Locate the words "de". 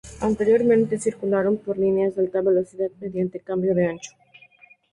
2.15-2.21, 3.75-3.85